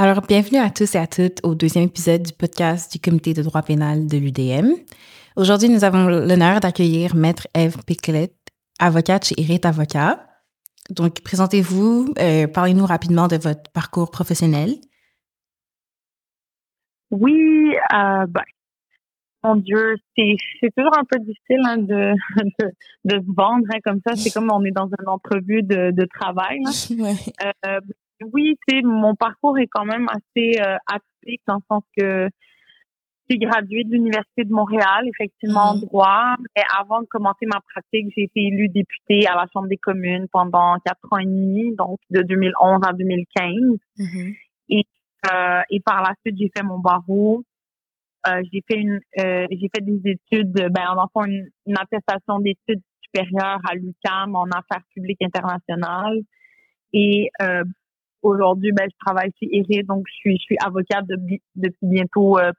Alors, 0.00 0.22
bienvenue 0.22 0.60
à 0.60 0.70
tous 0.70 0.94
et 0.94 0.98
à 0.98 1.08
toutes 1.08 1.40
au 1.42 1.56
deuxième 1.56 1.82
épisode 1.82 2.22
du 2.22 2.32
podcast 2.32 2.92
du 2.92 3.00
Comité 3.00 3.34
de 3.34 3.42
droit 3.42 3.62
pénal 3.62 4.06
de 4.06 4.16
l'UDM. 4.16 4.74
Aujourd'hui, 5.34 5.68
nous 5.68 5.82
avons 5.82 6.06
l'honneur 6.06 6.60
d'accueillir 6.60 7.16
Maître 7.16 7.48
Eve 7.52 7.78
Picklet, 7.84 8.32
avocate 8.78 9.24
chez 9.24 9.40
Irit 9.40 9.60
Avocat. 9.64 10.24
Donc, 10.90 11.20
présentez-vous, 11.22 12.14
euh, 12.20 12.46
parlez-nous 12.46 12.86
rapidement 12.86 13.26
de 13.26 13.38
votre 13.38 13.72
parcours 13.72 14.12
professionnel. 14.12 14.76
Oui, 17.10 17.74
euh, 17.92 18.24
ben, 18.28 18.42
mon 19.44 19.56
Dieu, 19.56 19.96
c'est 20.16 20.36
toujours 20.76 20.96
un 20.98 21.04
peu 21.04 21.18
difficile 21.20 21.60
hein, 21.64 21.78
de, 21.78 22.14
de, 23.04 23.20
se 23.20 23.34
vendre 23.34 23.66
hein, 23.72 23.78
comme 23.84 24.00
ça. 24.06 24.16
C'est 24.16 24.30
comme 24.30 24.50
on 24.52 24.64
est 24.64 24.70
dans 24.70 24.88
une 24.88 25.08
entrevue 25.08 25.62
de, 25.62 25.90
de 25.90 26.04
travail. 26.06 26.60
Euh, 27.66 27.80
oui, 28.32 28.56
c'est 28.68 28.82
mon 28.82 29.14
parcours 29.14 29.58
est 29.58 29.68
quand 29.68 29.84
même 29.84 30.06
assez 30.08 30.60
euh, 30.60 30.76
atypique 30.86 31.42
dans 31.46 31.56
le 31.56 31.60
sens 31.68 31.82
que 31.96 32.28
j'ai 33.30 33.38
gradué 33.38 33.84
de 33.84 33.92
l'Université 33.92 34.44
de 34.44 34.52
Montréal, 34.52 35.06
effectivement 35.06 35.70
en 35.70 35.76
mm-hmm. 35.76 35.86
droit. 35.86 36.34
Mais 36.56 36.62
avant 36.78 37.00
de 37.00 37.06
commencer 37.06 37.46
ma 37.46 37.60
pratique, 37.60 38.12
j'ai 38.16 38.24
été 38.24 38.40
élue 38.46 38.68
députée 38.68 39.26
à 39.26 39.34
la 39.34 39.46
Chambre 39.52 39.68
des 39.68 39.76
communes 39.76 40.26
pendant 40.32 40.76
quatre 40.84 41.06
ans 41.10 41.18
et 41.18 41.26
demi, 41.26 41.74
donc 41.76 41.98
de 42.10 42.22
2011 42.22 42.80
à 42.86 42.92
2015. 42.92 43.54
Mm-hmm. 43.98 44.36
Et, 44.70 44.84
euh, 45.32 45.60
et 45.70 45.80
par 45.80 46.02
la 46.02 46.14
suite, 46.24 46.36
j'ai 46.38 46.50
fait 46.56 46.64
mon 46.64 46.78
barreau. 46.78 47.44
Euh, 48.26 48.42
j'ai 48.52 48.62
fait 48.68 48.78
une, 48.78 49.00
euh, 49.20 49.46
j'ai 49.50 49.70
fait 49.74 49.84
des 49.84 50.00
études, 50.10 50.52
ben 50.52 50.88
en 50.88 51.02
enfant 51.02 51.24
une, 51.24 51.48
une 51.66 51.76
attestation 51.78 52.40
d'études 52.40 52.82
supérieures 53.00 53.60
à 53.68 53.74
l'UQAM 53.74 54.34
en 54.34 54.44
affaires 54.46 54.82
publiques 54.94 55.22
internationales. 55.22 56.20
Et 56.92 57.30
euh, 57.40 57.64
Aujourd'hui, 58.22 58.72
ben, 58.72 58.88
je 58.90 58.96
travaille 58.98 59.30
chez 59.38 59.48
Eri, 59.56 59.84
donc 59.84 60.04
je 60.08 60.14
suis, 60.14 60.36
je 60.38 60.42
suis 60.42 60.56
avocate 60.64 61.06
depuis, 61.06 61.40
depuis 61.54 61.86
bientôt 61.86 62.38
euh, 62.38 62.50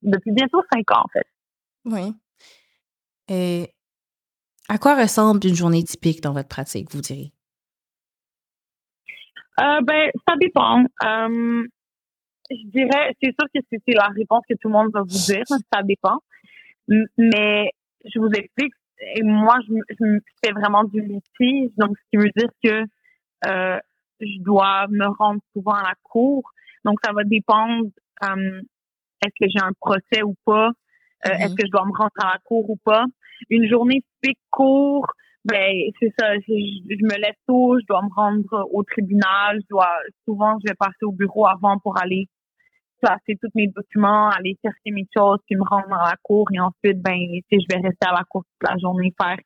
depuis 0.00 0.32
bientôt 0.32 0.62
cinq 0.72 0.90
ans 0.90 1.02
en 1.04 1.08
fait. 1.12 1.26
Oui. 1.84 2.14
Et 3.28 3.68
à 4.68 4.78
quoi 4.78 5.00
ressemble 5.00 5.46
une 5.46 5.54
journée 5.54 5.84
typique 5.84 6.22
dans 6.22 6.32
votre 6.32 6.48
pratique, 6.48 6.90
vous 6.90 7.02
direz? 7.02 7.32
Euh, 9.60 9.80
ben, 9.82 10.10
ça 10.26 10.36
dépend. 10.40 10.84
Euh, 11.04 11.66
je 12.56 12.68
dirais, 12.68 13.14
c'est 13.22 13.34
sûr 13.38 13.48
que 13.54 13.60
c'est 13.70 13.94
la 13.94 14.08
réponse 14.08 14.42
que 14.48 14.54
tout 14.54 14.68
le 14.68 14.74
monde 14.74 14.92
va 14.92 15.00
vous 15.00 15.06
dire, 15.06 15.44
ça 15.72 15.82
dépend. 15.82 16.18
Mais 17.16 17.70
je 18.04 18.18
vous 18.18 18.30
explique, 18.34 18.72
et 19.14 19.22
moi, 19.22 19.58
je, 19.66 19.74
je 19.98 20.18
fais 20.44 20.52
vraiment 20.52 20.84
du 20.84 21.00
litige, 21.00 21.70
donc 21.76 21.96
ce 21.96 22.10
qui 22.10 22.16
veut 22.16 22.30
dire 22.36 22.50
que 22.62 22.84
euh, 23.46 23.78
je 24.20 24.42
dois 24.42 24.86
me 24.88 25.06
rendre 25.06 25.40
souvent 25.52 25.72
à 25.72 25.82
la 25.82 25.94
cour. 26.02 26.42
Donc, 26.84 26.98
ça 27.04 27.12
va 27.12 27.24
dépendre 27.24 27.86
euh, 28.24 28.60
est-ce 29.24 29.34
que 29.40 29.50
j'ai 29.50 29.64
un 29.64 29.72
procès 29.80 30.22
ou 30.24 30.34
pas, 30.44 30.68
euh, 30.68 31.30
est-ce 31.30 31.52
mm-hmm. 31.52 31.56
que 31.56 31.66
je 31.66 31.70
dois 31.70 31.84
me 31.84 31.96
rendre 31.96 32.10
à 32.18 32.32
la 32.34 32.38
cour 32.44 32.68
ou 32.70 32.76
pas. 32.84 33.04
Une 33.50 33.68
journée 33.68 34.02
typique 34.22 34.38
cour, 34.50 35.06
ben 35.44 35.74
c'est 35.98 36.12
ça. 36.18 36.34
Je, 36.38 36.52
me 36.52 37.20
lève 37.20 37.34
tôt, 37.46 37.76
je 37.80 37.86
dois 37.86 38.02
me 38.02 38.14
rendre 38.14 38.68
au 38.72 38.82
tribunal. 38.84 39.58
Je 39.62 39.66
dois 39.70 39.90
souvent 40.24 40.56
je 40.64 40.70
vais 40.70 40.76
passer 40.76 41.04
au 41.04 41.12
bureau 41.12 41.46
avant 41.46 41.78
pour 41.78 42.00
aller 42.00 42.28
placer 43.02 43.36
tous 43.40 43.50
mes 43.54 43.66
documents, 43.66 44.30
aller 44.30 44.56
chercher 44.64 44.90
mes 44.92 45.06
choses, 45.14 45.38
puis 45.46 45.56
me 45.56 45.64
rendre 45.68 45.92
à 45.92 46.10
la 46.10 46.16
cour 46.22 46.46
et 46.52 46.60
ensuite 46.60 47.02
ben 47.02 47.18
je 47.50 47.66
vais 47.68 47.80
rester 47.80 48.06
à 48.06 48.12
la 48.12 48.24
cour 48.28 48.44
toute 48.44 48.70
la 48.70 48.78
journée 48.78 49.12
faire 49.20 49.38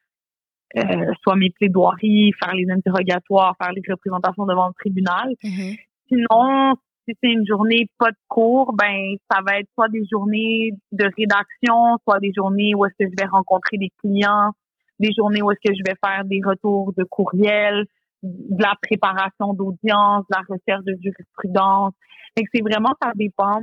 euh, 0.76 1.12
soit 1.22 1.36
mes 1.36 1.50
plaidoiries, 1.50 2.32
faire 2.42 2.54
les 2.54 2.70
interrogatoires, 2.70 3.54
faire 3.60 3.72
les 3.72 3.82
représentations 3.88 4.44
devant 4.46 4.68
le 4.68 4.74
tribunal. 4.74 5.30
Mm-hmm. 5.42 5.78
Sinon, 6.08 6.74
si 7.06 7.16
c'est 7.22 7.30
une 7.30 7.46
journée 7.46 7.88
pas 7.98 8.10
de 8.10 8.16
cours, 8.28 8.74
ben 8.74 9.16
ça 9.30 9.40
va 9.46 9.60
être 9.60 9.68
soit 9.74 9.88
des 9.88 10.04
journées 10.10 10.72
de 10.92 11.08
rédaction, 11.16 11.96
soit 12.04 12.18
des 12.20 12.32
journées 12.36 12.74
où 12.74 12.84
est-ce 12.84 13.04
que 13.04 13.10
je 13.10 13.22
vais 13.22 13.28
rencontrer 13.28 13.78
des 13.78 13.90
clients, 14.00 14.52
des 14.98 15.12
journées 15.16 15.40
où 15.40 15.50
est-ce 15.50 15.70
que 15.70 15.74
je 15.74 15.82
vais 15.86 15.96
faire 16.04 16.24
des 16.24 16.40
retours 16.44 16.92
de 16.94 17.04
courriel, 17.04 17.86
de 18.22 18.62
la 18.62 18.74
préparation 18.82 19.54
d'audience, 19.54 20.24
de 20.30 20.34
la 20.34 20.42
recherche 20.48 20.84
de 20.84 20.96
jurisprudence. 21.02 21.92
c'est 22.36 22.62
vraiment 22.62 22.94
ça 23.02 23.12
dépend. 23.14 23.60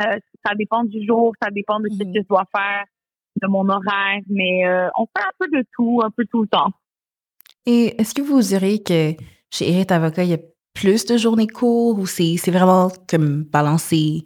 Euh, 0.00 0.18
ça 0.44 0.54
dépend 0.54 0.84
du 0.84 1.06
jour, 1.06 1.32
ça 1.40 1.50
dépend 1.50 1.80
de 1.80 1.88
ce 1.88 1.96
mm-hmm. 1.96 2.12
que 2.12 2.20
je 2.20 2.28
dois 2.28 2.44
faire 2.54 2.84
de 3.40 3.46
mon 3.48 3.68
horaire, 3.68 4.20
mais 4.28 4.66
euh, 4.66 4.88
on 4.98 5.06
fait 5.06 5.24
un 5.24 5.32
peu 5.38 5.48
de 5.48 5.64
tout, 5.74 6.00
un 6.02 6.10
peu 6.10 6.24
tout 6.30 6.42
le 6.42 6.48
temps. 6.48 6.70
Et 7.66 8.00
est-ce 8.00 8.14
que 8.14 8.22
vous 8.22 8.40
direz 8.40 8.82
que 8.82 9.12
chez 9.50 9.70
Erit 9.70 9.86
Avocat, 9.90 10.24
il 10.24 10.30
y 10.30 10.34
a 10.34 10.38
plus 10.74 11.04
de 11.06 11.16
journées 11.16 11.46
courtes 11.46 11.98
ou 11.98 12.06
c'est, 12.06 12.36
vraiment 12.50 12.90
comme 13.08 13.44
balancé? 13.44 14.24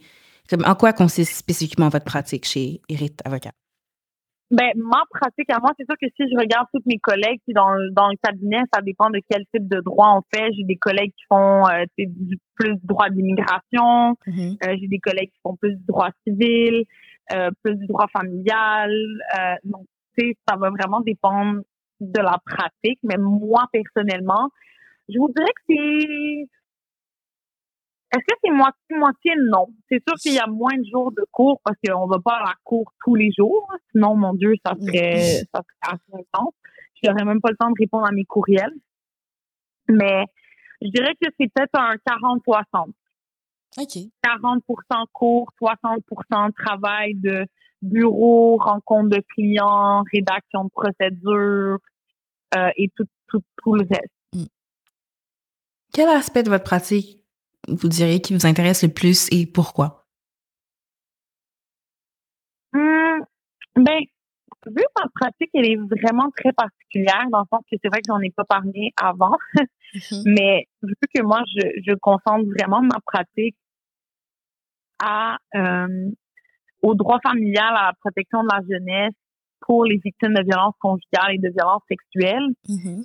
Comme, 0.48 0.64
en 0.66 0.74
quoi 0.74 0.92
consiste 0.92 1.34
spécifiquement 1.34 1.88
votre 1.88 2.04
pratique 2.04 2.44
chez 2.44 2.80
Erit 2.88 3.16
Avocat? 3.24 3.52
Ben, 4.50 4.72
ma 4.74 5.04
pratique 5.10 5.48
à 5.50 5.60
moi, 5.60 5.70
c'est 5.78 5.84
sûr 5.84 5.94
que 6.00 6.08
si 6.16 6.28
je 6.28 6.36
regarde 6.36 6.66
toutes 6.74 6.86
mes 6.86 6.98
collègues 6.98 7.40
qui 7.44 7.52
dans, 7.52 7.70
dans 7.92 8.08
le 8.08 8.16
cabinet, 8.20 8.60
ça 8.74 8.80
dépend 8.82 9.08
de 9.08 9.20
quel 9.30 9.44
type 9.54 9.68
de 9.68 9.80
droit 9.80 10.16
on 10.16 10.22
fait. 10.36 10.52
J'ai 10.54 10.64
des 10.64 10.76
collègues 10.76 11.12
qui 11.12 11.24
font 11.28 11.68
euh, 11.68 11.84
plus 12.56 12.74
de 12.74 12.80
droit 12.82 13.08
d'immigration, 13.10 14.16
mm-hmm. 14.26 14.56
euh, 14.66 14.76
j'ai 14.80 14.88
des 14.88 14.98
collègues 14.98 15.30
qui 15.30 15.38
font 15.44 15.54
plus 15.54 15.74
de 15.74 15.86
droit 15.86 16.10
civil, 16.26 16.84
euh, 17.32 17.50
plus 17.62 17.76
du 17.76 17.86
droit 17.86 18.08
familial. 18.08 18.90
Euh, 19.38 19.54
donc, 19.62 19.86
tu 20.18 20.26
sais, 20.26 20.36
ça 20.48 20.56
va 20.56 20.70
vraiment 20.70 21.00
dépendre 21.00 21.60
de 22.00 22.20
la 22.20 22.38
pratique. 22.44 22.98
Mais 23.04 23.18
moi, 23.18 23.66
personnellement, 23.72 24.50
je 25.08 25.16
vous 25.16 25.32
dirais 25.32 25.52
que 25.54 25.62
c'est... 25.68 26.48
Est-ce 28.12 28.24
que 28.26 28.38
c'est 28.42 28.50
moitié-moitié? 28.50 29.32
Non? 29.50 29.68
C'est 29.88 30.02
sûr 30.06 30.16
qu'il 30.20 30.34
y 30.34 30.38
a 30.38 30.46
moins 30.46 30.76
de 30.76 30.84
jours 30.90 31.12
de 31.12 31.24
cours 31.30 31.60
parce 31.64 31.76
qu'on 31.86 32.06
ne 32.06 32.10
va 32.10 32.18
pas 32.18 32.38
à 32.38 32.48
la 32.48 32.54
cour 32.64 32.92
tous 33.04 33.14
les 33.14 33.30
jours. 33.36 33.72
Sinon, 33.92 34.16
mon 34.16 34.34
Dieu, 34.34 34.54
ça 34.64 34.74
serait, 34.74 35.44
ça 35.54 35.62
serait 35.62 35.94
assez 35.94 36.12
intense. 36.14 36.54
Je 37.02 37.08
n'aurais 37.08 37.24
même 37.24 37.40
pas 37.40 37.50
le 37.50 37.56
temps 37.56 37.70
de 37.70 37.78
répondre 37.78 38.06
à 38.06 38.12
mes 38.12 38.24
courriels. 38.24 38.74
Mais 39.88 40.24
je 40.82 40.88
dirais 40.88 41.14
que 41.20 41.28
c'est 41.38 41.50
peut-être 41.52 41.74
un 41.74 41.94
40-60. 42.06 42.92
OK. 43.78 43.98
40% 44.24 45.04
cours, 45.12 45.52
60% 45.60 46.52
travail 46.52 47.14
de 47.14 47.46
bureau, 47.82 48.56
rencontre 48.56 49.10
de 49.10 49.22
clients, 49.34 50.02
rédaction 50.12 50.64
de 50.64 50.70
procédures 50.70 51.78
euh, 52.56 52.70
et 52.76 52.90
tout, 52.96 53.06
tout, 53.28 53.42
tout, 53.62 53.74
le 53.74 53.86
reste. 53.88 54.12
Hmm. 54.32 54.46
Quel 55.92 56.08
aspect 56.08 56.42
de 56.42 56.50
votre 56.50 56.64
pratique 56.64 57.19
vous 57.70 57.88
diriez 57.88 58.20
qui 58.20 58.34
vous 58.34 58.46
intéresse 58.46 58.82
le 58.82 58.92
plus 58.92 59.28
et 59.32 59.46
pourquoi? 59.46 60.06
Hum, 62.74 63.24
ben, 63.76 64.00
vu 64.66 64.74
que 64.74 65.02
ma 65.02 65.08
pratique, 65.14 65.50
elle 65.54 65.66
est 65.66 65.76
vraiment 65.76 66.30
très 66.36 66.52
particulière, 66.52 67.26
dans 67.30 67.40
le 67.40 67.46
sens 67.50 67.62
que 67.70 67.76
c'est 67.82 67.88
vrai 67.88 68.00
que 68.00 68.08
j'en 68.08 68.20
ai 68.20 68.30
pas 68.30 68.44
parlé 68.44 68.92
avant, 69.00 69.36
mm-hmm. 69.94 70.22
mais 70.38 70.68
vu 70.82 70.94
que 71.14 71.22
moi, 71.22 71.42
je, 71.54 71.68
je 71.86 71.94
concentre 71.94 72.46
vraiment 72.46 72.82
ma 72.82 72.98
pratique 73.04 73.56
à 75.02 75.38
euh, 75.54 76.10
au 76.82 76.94
droit 76.94 77.20
familial, 77.22 77.74
à 77.76 77.86
la 77.86 77.92
protection 78.00 78.42
de 78.42 78.48
la 78.52 78.60
jeunesse 78.68 79.14
pour 79.60 79.84
les 79.84 79.98
victimes 80.02 80.34
de 80.34 80.42
violences 80.42 80.74
conjugales 80.78 81.34
et 81.34 81.38
de 81.38 81.50
violences 81.50 81.82
sexuelles. 81.88 82.48
Mm-hmm. 82.68 83.04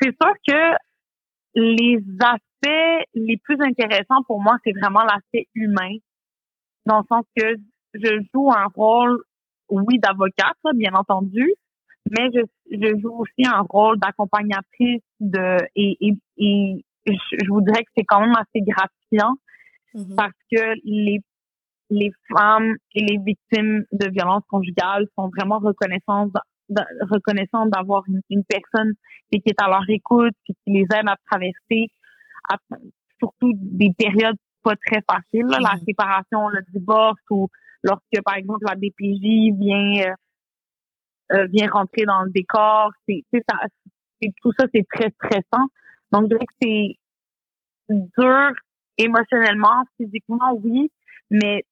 C'est 0.00 0.16
sûr 0.20 0.32
que 0.46 0.76
les 1.54 1.98
aspects 2.20 2.51
les 3.14 3.36
plus 3.38 3.56
intéressants 3.60 4.22
pour 4.26 4.40
moi, 4.40 4.56
c'est 4.64 4.72
vraiment 4.72 5.02
l'aspect 5.02 5.48
humain, 5.54 5.96
dans 6.86 6.98
le 6.98 7.04
sens 7.08 7.24
que 7.36 7.56
je 7.94 8.20
joue 8.32 8.50
un 8.50 8.66
rôle, 8.74 9.22
oui, 9.68 9.98
d'avocate, 9.98 10.56
bien 10.74 10.92
entendu, 10.94 11.52
mais 12.10 12.28
je, 12.34 12.40
je 12.70 13.00
joue 13.00 13.14
aussi 13.20 13.46
un 13.46 13.62
rôle 13.68 13.98
d'accompagnatrice 13.98 15.02
de 15.20 15.58
et, 15.76 15.96
et, 16.00 16.14
et 16.36 16.84
je, 17.06 17.48
vous 17.48 17.60
dirais 17.62 17.82
que 17.84 17.90
c'est 17.96 18.04
quand 18.04 18.20
même 18.20 18.34
assez 18.36 18.60
gratifiant 18.60 19.34
Mm-hmm. 19.94 20.14
parce 20.16 20.32
que 20.50 20.74
les 20.84 21.20
les 21.90 22.10
femmes 22.34 22.76
et 22.94 23.04
les 23.04 23.18
victimes 23.18 23.84
de 23.92 24.08
violences 24.10 24.44
conjugales 24.48 25.06
sont 25.18 25.28
vraiment 25.28 25.58
reconnaissantes 25.58 26.32
reconnaissantes 27.10 27.68
d'avoir 27.70 28.02
une, 28.30 28.44
personne 28.44 28.94
qui 29.30 29.42
est 29.44 29.62
à 29.62 29.68
leur 29.68 29.84
écoute 29.88 30.32
qui 30.46 30.54
les 30.66 30.86
aide 30.94 31.06
à 31.06 31.16
traverser 31.30 31.88
surtout 33.18 33.52
des 33.54 33.92
périodes 33.96 34.36
pas 34.62 34.76
très 34.86 35.02
faciles 35.08 35.46
la 35.46 35.58
mm-hmm. 35.58 35.84
séparation 35.84 36.48
le 36.48 36.60
divorce 36.72 37.20
ou 37.30 37.48
lorsque 37.82 38.22
par 38.24 38.36
exemple 38.36 38.64
la 38.66 38.74
DPJ 38.76 39.56
vient 39.58 40.06
euh, 40.06 40.14
euh, 41.32 41.46
vient 41.46 41.68
rentrer 41.70 42.04
dans 42.04 42.22
le 42.22 42.30
décor 42.30 42.92
c'est 43.08 43.24
ça 43.32 43.58
tout 44.40 44.52
ça 44.58 44.66
c'est 44.72 44.86
très 44.92 45.10
stressant 45.10 45.66
donc 46.12 46.24
je 46.24 46.28
dirais 46.28 46.46
que 46.46 46.54
c'est 46.62 46.98
dur 47.88 48.52
émotionnellement, 48.98 49.84
physiquement, 49.96 50.54
oui, 50.62 50.90
mais 51.30 51.64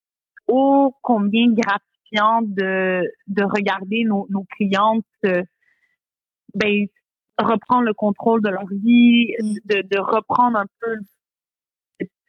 ô 0.46 0.94
combien 1.02 1.52
gratifiant 1.52 2.42
de, 2.42 3.02
de 3.28 3.44
regarder 3.44 4.04
nos, 4.04 4.26
nos 4.30 4.44
clientes 4.56 5.04
euh, 5.26 5.42
ben, 6.54 6.86
reprendre 7.42 7.82
le 7.82 7.94
contrôle 7.94 8.42
de 8.42 8.48
leur 8.48 8.66
vie, 8.66 9.34
mm. 9.40 9.54
de, 9.64 9.82
de 9.88 9.98
reprendre 9.98 10.58
un 10.58 10.66
peu 10.80 10.96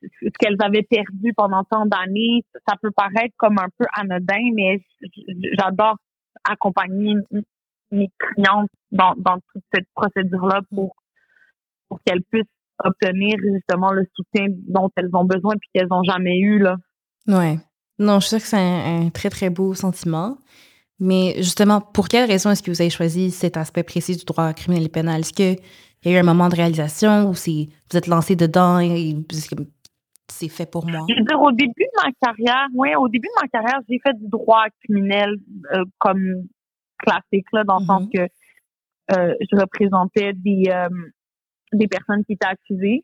ce 0.01 0.29
qu'elles 0.39 0.57
avaient 0.61 0.83
perdu 0.83 1.33
pendant 1.35 1.63
tant 1.63 1.85
d'années. 1.85 2.43
Ça 2.67 2.75
peut 2.81 2.91
paraître 2.91 3.35
comme 3.37 3.57
un 3.59 3.69
peu 3.77 3.85
anodin, 3.93 4.51
mais 4.53 4.81
j'adore 5.57 5.97
accompagner 6.43 7.15
mes 7.91 8.09
clientes 8.17 8.69
dans, 8.91 9.13
dans 9.17 9.37
toute 9.53 9.63
cette 9.73 9.87
procédure-là 9.93 10.61
pour, 10.73 10.95
pour 11.87 11.99
qu'elles 12.05 12.23
puissent 12.23 12.45
obtenir 12.83 13.35
justement 13.53 13.91
le 13.91 14.05
soutien 14.15 14.47
dont 14.67 14.89
elles 14.95 15.09
ont 15.13 15.25
besoin 15.25 15.55
puis 15.57 15.69
qu'elles 15.73 15.89
n'ont 15.89 16.03
jamais 16.03 16.39
eu. 16.39 16.59
Là. 16.59 16.77
Ouais. 17.27 17.57
Non, 17.99 18.19
je 18.19 18.27
suis 18.27 18.29
sûre 18.29 18.39
que 18.39 18.47
c'est 18.47 18.57
un, 18.57 19.09
très, 19.09 19.29
très 19.29 19.49
beau 19.49 19.73
sentiment. 19.75 20.37
Mais 21.01 21.33
justement, 21.37 21.81
pour 21.81 22.07
quelle 22.07 22.29
raison 22.29 22.51
est-ce 22.51 22.61
que 22.61 22.69
vous 22.69 22.81
avez 22.81 22.91
choisi 22.91 23.31
cet 23.31 23.57
aspect 23.57 23.83
précis 23.83 24.15
du 24.15 24.23
droit 24.23 24.53
criminel 24.53 24.85
et 24.85 24.89
pénal? 24.89 25.21
Est-ce 25.21 25.33
qu'il 25.33 25.57
y 26.05 26.09
a 26.09 26.11
eu 26.11 26.17
un 26.17 26.23
moment 26.23 26.47
de 26.47 26.55
réalisation 26.55 27.27
ou 27.27 27.33
c'est 27.33 27.69
vous 27.91 27.97
êtes 27.97 28.07
lancé 28.07 28.35
dedans 28.35 28.79
et 28.79 29.15
c'est 30.29 30.47
fait 30.47 30.69
pour 30.69 30.87
moi? 30.87 31.05
Je 31.09 31.15
veux 31.15 31.25
dire, 31.25 31.41
au 31.41 31.51
début 31.51 31.73
de 31.73 32.03
ma 32.03 32.11
carrière, 32.21 32.67
oui, 32.75 32.89
au 32.95 33.07
début 33.07 33.27
de 33.27 33.41
ma 33.41 33.47
carrière, 33.47 33.79
j'ai 33.89 33.99
fait 33.99 34.13
du 34.13 34.27
droit 34.27 34.65
criminel 34.83 35.37
euh, 35.73 35.83
comme 35.97 36.43
classique, 36.99 37.47
là, 37.51 37.63
dans 37.63 37.79
le 37.79 37.85
sens 37.85 38.03
mm-hmm. 38.03 38.17
que 38.17 38.31
euh, 39.17 39.33
je 39.39 39.59
représentais 39.59 40.33
des, 40.33 40.65
euh, 40.69 40.87
des 41.73 41.87
personnes 41.87 42.23
qui 42.25 42.33
étaient 42.33 42.47
accusées. 42.47 43.03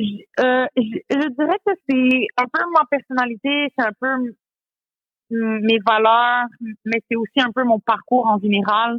Euh, 0.00 0.66
je, 0.76 1.28
dirais 1.36 1.58
que 1.66 1.72
c'est 1.88 2.26
un 2.36 2.46
peu 2.52 2.64
ma 2.72 2.84
personnalité, 2.90 3.72
c'est 3.76 3.84
un 3.84 3.92
peu 4.00 4.34
mes 5.30 5.78
valeurs, 5.86 6.46
mais 6.84 7.02
c'est 7.08 7.16
aussi 7.16 7.40
un 7.40 7.52
peu 7.52 7.64
mon 7.64 7.80
parcours 7.80 8.26
en 8.26 8.38
général. 8.38 8.98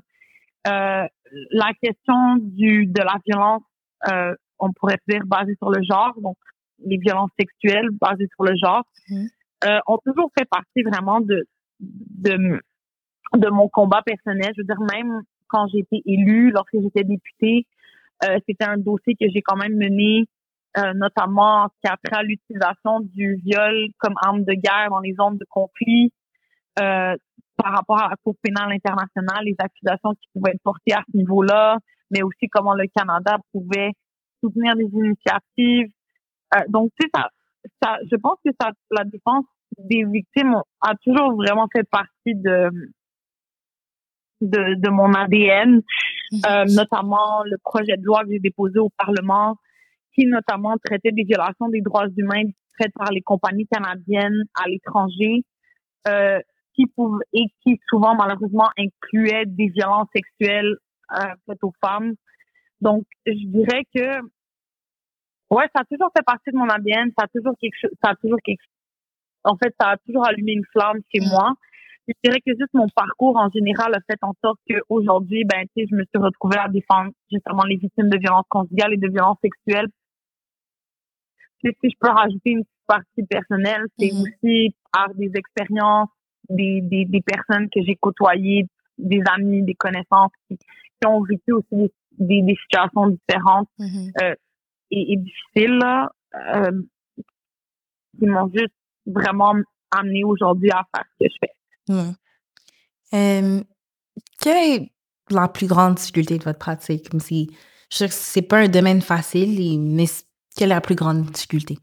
Euh, 0.67 1.05
la 1.51 1.71
question 1.81 2.37
du 2.37 2.85
de 2.85 3.01
la 3.01 3.15
violence, 3.25 3.63
euh, 4.11 4.35
on 4.59 4.71
pourrait 4.73 4.99
dire 5.07 5.21
basée 5.25 5.55
sur 5.55 5.69
le 5.69 5.81
genre, 5.83 6.13
donc 6.21 6.37
les 6.85 6.97
violences 6.97 7.31
sexuelles 7.39 7.89
basées 7.91 8.27
sur 8.35 8.43
le 8.43 8.53
genre, 8.55 8.83
mm-hmm. 9.09 9.27
euh, 9.65 9.79
ont 9.87 9.99
toujours 10.05 10.31
fait 10.37 10.45
partie 10.45 10.83
vraiment 10.83 11.21
de, 11.21 11.45
de 11.79 12.61
de 13.35 13.49
mon 13.49 13.69
combat 13.69 14.01
personnel. 14.01 14.51
Je 14.55 14.61
veux 14.61 14.65
dire 14.65 14.81
même 14.93 15.21
quand 15.47 15.67
j'ai 15.67 15.79
été 15.79 16.01
élue, 16.05 16.51
lorsque 16.51 16.79
j'étais 16.81 17.03
députée, 17.03 17.65
euh, 18.23 18.37
c'était 18.47 18.65
un 18.65 18.77
dossier 18.77 19.15
que 19.15 19.25
j'ai 19.33 19.41
quand 19.41 19.55
même 19.55 19.75
mené, 19.75 20.25
euh, 20.77 20.93
notamment 20.93 21.67
après 21.83 22.23
l'utilisation 22.23 22.99
du 23.01 23.35
viol 23.43 23.89
comme 23.97 24.15
arme 24.21 24.43
de 24.43 24.53
guerre 24.53 24.89
dans 24.89 24.99
les 24.99 25.13
zones 25.13 25.37
de 25.37 25.45
conflit, 25.49 26.11
euh, 26.79 27.15
par 27.57 27.73
rapport 27.73 28.01
à 28.01 28.09
la 28.09 28.15
Cour 28.23 28.35
pénale 28.41 28.71
internationale, 28.71 29.43
les 29.43 29.55
accusations 29.59 30.13
qui 30.13 30.27
pouvaient 30.33 30.51
être 30.51 30.63
portées 30.63 30.93
à 30.93 31.03
ce 31.11 31.17
niveau-là, 31.17 31.77
mais 32.11 32.23
aussi 32.23 32.47
comment 32.49 32.73
le 32.73 32.85
Canada 32.95 33.37
pouvait 33.51 33.91
soutenir 34.41 34.75
des 34.75 34.85
initiatives. 34.85 35.91
Euh, 36.55 36.59
donc, 36.69 36.91
tu 36.99 37.05
sais, 37.05 37.09
ça, 37.13 37.29
ça, 37.81 37.97
je 38.09 38.15
pense 38.15 38.37
que 38.45 38.51
ça, 38.59 38.71
la 38.91 39.03
défense 39.03 39.45
des 39.77 40.03
victimes 40.05 40.55
a 40.81 40.95
toujours 41.03 41.35
vraiment 41.35 41.67
fait 41.73 41.87
partie 41.89 42.35
de, 42.35 42.69
de, 44.41 44.75
de 44.75 44.89
mon 44.89 45.13
ADN, 45.13 45.81
mhm. 46.31 46.41
euh, 46.49 46.65
notamment 46.69 47.43
le 47.45 47.57
projet 47.63 47.97
de 47.97 48.03
loi 48.03 48.23
que 48.23 48.31
j'ai 48.31 48.39
déposé 48.39 48.79
au 48.79 48.89
Parlement, 48.97 49.57
qui 50.15 50.25
notamment 50.25 50.75
traitait 50.83 51.11
des 51.11 51.23
violations 51.23 51.69
des 51.69 51.81
droits 51.81 52.07
humains 52.17 52.49
faites 52.81 52.93
par 52.93 53.11
les 53.11 53.21
compagnies 53.21 53.67
canadiennes 53.67 54.43
à 54.55 54.67
l'étranger, 54.67 55.43
euh, 56.07 56.39
qui 56.79 56.87
pouvaient, 56.87 57.25
et 57.33 57.45
qui 57.61 57.79
souvent 57.89 58.15
malheureusement 58.15 58.69
incluaient 58.77 59.45
des 59.45 59.67
violences 59.67 60.07
sexuelles 60.15 60.77
euh, 61.11 61.33
faites 61.45 61.63
aux 61.63 61.73
femmes. 61.83 62.13
Donc, 62.81 63.03
je 63.25 63.45
dirais 63.47 63.83
que 63.93 64.21
ouais, 65.49 65.65
ça 65.75 65.81
a 65.81 65.85
toujours 65.85 66.11
fait 66.15 66.23
partie 66.25 66.51
de 66.51 66.57
mon 66.57 66.69
ADN, 66.69 67.11
ça 67.17 67.25
a 67.25 67.27
toujours 67.27 67.53
quelque 67.59 67.75
chose, 67.81 67.91
ça 68.03 68.11
a 68.11 68.15
toujours 68.15 68.39
quelque 68.43 68.63
en 69.45 69.55
fait, 69.55 69.73
ça 69.79 69.89
a 69.89 69.97
toujours 69.97 70.27
allumé 70.27 70.51
une 70.51 70.65
flamme 70.73 70.99
chez 71.13 71.21
mhm. 71.21 71.29
moi 71.29 71.55
je 72.09 72.13
dirais 72.23 72.41
que 72.41 72.51
juste 72.57 72.73
mon 72.73 72.87
parcours 72.89 73.37
en 73.37 73.49
général 73.49 73.93
a 73.93 73.99
fait 74.09 74.17
en 74.21 74.33
sorte 74.43 74.59
qu'aujourd'hui, 74.67 75.43
ben, 75.45 75.65
tu 75.75 75.83
sais, 75.83 75.87
je 75.89 75.95
me 75.95 76.03
suis 76.03 76.17
retrouvée 76.17 76.57
à 76.57 76.67
défendre 76.67 77.11
justement 77.31 77.63
les 77.63 77.77
victimes 77.77 78.09
de 78.09 78.17
violences 78.17 78.47
conjugales 78.49 78.93
et 78.93 78.97
de 78.97 79.07
violences 79.07 79.37
sexuelles. 79.43 79.87
si 81.61 81.69
je 81.83 81.95
peux 81.99 82.09
rajouter 82.09 82.51
une 82.51 82.63
partie 82.87 83.23
personnelle, 83.29 83.85
c'est 83.97 84.07
mm-hmm. 84.07 84.21
aussi 84.21 84.75
par 84.91 85.13
des 85.13 85.31
expériences, 85.35 86.09
des, 86.49 86.81
des, 86.81 87.05
des 87.05 87.21
personnes 87.21 87.69
que 87.69 87.81
j'ai 87.83 87.95
côtoyées, 87.95 88.67
des 88.97 89.21
amis, 89.33 89.63
des 89.63 89.75
connaissances 89.75 90.31
qui, 90.47 90.57
qui 90.57 91.07
ont 91.07 91.21
vécu 91.23 91.53
aussi 91.53 91.91
des, 92.19 92.41
des, 92.41 92.55
situations 92.63 93.07
différentes 93.07 93.69
mm-hmm. 93.79 94.11
euh, 94.21 94.35
et, 94.91 95.13
et, 95.13 95.17
difficiles, 95.17 95.77
là, 95.77 96.11
euh, 96.35 96.81
qui 98.17 98.25
m'ont 98.25 98.49
juste 98.53 98.73
vraiment 99.05 99.53
amené 99.91 100.23
aujourd'hui 100.23 100.71
à 100.71 100.85
faire 100.93 101.05
ce 101.19 101.25
que 101.25 101.31
je 101.31 101.37
fais. 101.39 102.13
Euh, 103.13 103.61
quelle 104.41 104.57
est 104.57 104.91
la 105.29 105.47
plus 105.47 105.67
grande 105.67 105.95
difficulté 105.95 106.37
de 106.37 106.43
votre 106.43 106.59
pratique? 106.59 107.09
Comme 107.09 107.19
si, 107.19 107.49
je 107.91 107.97
sais 107.97 108.07
que 108.07 108.13
c'est 108.13 108.41
pas 108.41 108.59
un 108.59 108.67
domaine 108.67 109.01
facile, 109.01 109.79
mais 109.79 110.05
quelle 110.55 110.71
est 110.71 110.75
la 110.75 110.81
plus 110.81 110.95
grande 110.95 111.23
difficulté? 111.25 111.77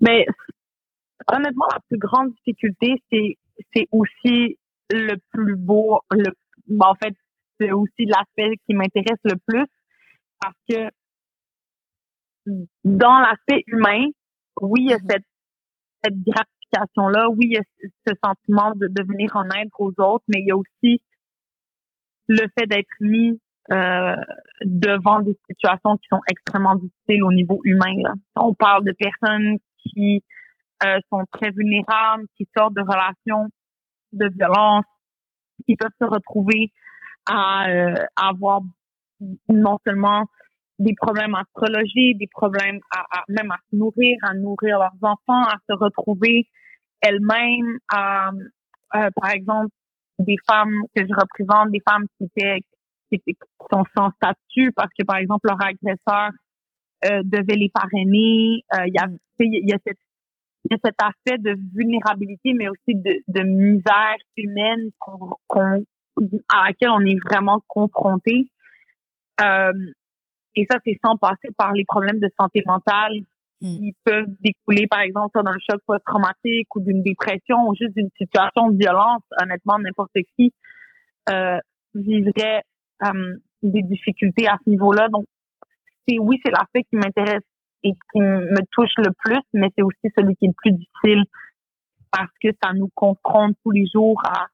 Mais 0.00 0.26
honnêtement, 1.32 1.66
la 1.72 1.80
plus 1.88 1.98
grande 1.98 2.32
difficulté, 2.34 3.02
c'est, 3.10 3.38
c'est 3.74 3.88
aussi 3.92 4.58
le 4.90 5.16
plus 5.30 5.56
beau, 5.56 6.00
le, 6.10 6.30
ben, 6.66 6.86
en 6.86 6.94
fait, 6.94 7.14
c'est 7.58 7.72
aussi 7.72 8.06
l'aspect 8.06 8.56
qui 8.66 8.74
m'intéresse 8.74 9.20
le 9.24 9.36
plus 9.46 9.66
parce 10.40 10.56
que 10.68 10.90
dans 12.84 13.18
l'aspect 13.20 13.62
humain, 13.66 14.06
oui, 14.60 14.80
il 14.82 14.90
y 14.90 14.92
a 14.92 14.98
mm-hmm. 14.98 15.10
cette, 15.10 16.14
cette 16.74 16.96
là 16.96 17.28
oui, 17.30 17.46
il 17.46 17.52
y 17.52 17.56
a 17.56 17.62
ce 18.06 18.14
sentiment 18.22 18.72
de, 18.74 18.88
devenir 18.88 19.34
en 19.36 19.44
aide 19.50 19.68
aux 19.78 19.92
autres, 19.98 20.24
mais 20.28 20.40
il 20.40 20.48
y 20.48 20.50
a 20.50 20.56
aussi 20.56 21.00
le 22.26 22.46
fait 22.58 22.66
d'être 22.66 22.88
mis 23.00 23.40
euh, 23.70 24.16
devant 24.62 25.20
des 25.20 25.38
situations 25.48 25.96
qui 25.96 26.06
sont 26.10 26.20
extrêmement 26.28 26.74
difficiles 26.74 27.22
au 27.22 27.32
niveau 27.32 27.60
humain. 27.64 27.94
On 28.36 28.54
parle 28.54 28.84
de 28.84 28.92
personnes 28.92 29.58
qui 29.78 30.22
euh, 30.82 30.98
sont 31.10 31.24
très 31.32 31.50
vulnérables, 31.50 32.24
qui 32.36 32.46
sortent 32.56 32.74
de 32.74 32.82
relations 32.82 33.48
de 34.12 34.28
violence, 34.36 34.84
qui 35.66 35.76
peuvent 35.76 35.90
se 36.00 36.06
retrouver 36.06 36.72
à, 37.26 37.68
euh, 37.68 37.94
avoir 38.16 38.60
non 39.48 39.78
seulement 39.84 40.26
des 40.78 40.94
problèmes 40.94 41.34
à 41.34 41.44
se 41.54 42.18
des 42.18 42.26
problèmes 42.26 42.80
à, 42.90 43.22
même 43.28 43.50
à 43.52 43.58
se 43.70 43.76
nourrir, 43.76 44.16
à 44.22 44.34
nourrir 44.34 44.78
leurs 44.78 44.98
enfants, 45.02 45.44
à 45.44 45.56
se 45.68 45.74
retrouver 45.74 46.48
elle-même, 47.00 47.78
euh, 47.94 48.32
euh, 48.96 49.10
par 49.14 49.30
exemple, 49.30 49.68
des 50.18 50.36
femmes 50.48 50.82
que 50.94 51.02
je 51.02 51.14
représente, 51.14 51.70
des 51.70 51.82
femmes 51.88 52.06
qui 52.18 52.24
étaient 52.24 52.60
qui, 53.10 53.36
sont 53.70 53.84
sans 53.96 54.10
statut 54.12 54.72
parce 54.74 54.90
que, 54.98 55.04
par 55.04 55.16
exemple, 55.16 55.46
leur 55.46 55.60
agresseur 55.62 56.30
euh, 57.04 57.22
devait 57.24 57.56
les 57.56 57.70
parrainer. 57.70 58.64
Euh, 58.74 58.86
il 58.86 58.94
y 58.94 58.98
a, 58.98 59.08
il 59.40 59.68
y 59.68 59.72
a 59.72 59.78
cette 59.86 59.98
il 60.64 60.72
y 60.72 60.74
a 60.74 60.78
cet 60.84 60.94
aspect 61.02 61.38
de 61.38 61.56
vulnérabilité, 61.74 62.54
mais 62.54 62.68
aussi 62.68 62.94
de, 62.94 63.22
de 63.28 63.42
misère 63.42 64.16
humaine 64.36 64.90
qu'on, 64.98 65.36
à 66.48 66.66
laquelle 66.66 66.90
on 66.90 67.00
est 67.00 67.18
vraiment 67.24 67.60
confronté. 67.68 68.48
Euh, 69.40 69.72
et 70.54 70.66
ça, 70.70 70.78
c'est 70.84 70.98
sans 71.04 71.16
passer 71.16 71.48
par 71.56 71.72
les 71.72 71.84
problèmes 71.84 72.20
de 72.20 72.28
santé 72.38 72.62
mentale 72.66 73.24
Mm. 73.64 73.78
qui 73.78 73.94
peuvent 74.04 74.34
découler, 74.40 74.86
par 74.86 75.00
exemple, 75.00 75.42
d'un 75.42 75.56
choc 75.58 75.80
post-traumatique 75.86 76.74
ou 76.74 76.80
d'une 76.80 77.02
dépression 77.02 77.66
ou 77.66 77.74
juste 77.74 77.94
d'une 77.96 78.10
situation 78.18 78.70
de 78.70 78.76
violence. 78.76 79.22
Honnêtement, 79.40 79.78
n'importe 79.78 80.12
qui 80.36 80.52
euh, 81.30 81.58
vivrait 81.94 82.62
euh, 83.04 83.36
des 83.62 83.82
difficultés 83.82 84.48
à 84.48 84.58
ce 84.64 84.70
niveau-là. 84.70 85.08
Donc, 85.08 85.24
c'est 86.06 86.18
oui, 86.18 86.38
c'est 86.44 86.50
l'aspect 86.50 86.82
qui 86.82 86.96
m'intéresse 86.96 87.44
et 87.84 87.92
qui 87.92 88.20
me 88.20 88.60
touche 88.72 88.92
le 88.96 89.12
plus, 89.24 89.40
mais 89.52 89.68
c'est 89.76 89.82
aussi 89.82 90.12
celui 90.16 90.34
qui 90.36 90.46
est 90.46 90.48
le 90.48 90.54
plus 90.56 90.72
difficile 90.72 91.24
parce 92.10 92.30
que 92.42 92.48
ça 92.62 92.72
nous 92.72 92.88
confronte 92.94 93.56
tous 93.62 93.72
les 93.72 93.86
jours 93.92 94.20
à, 94.24 94.46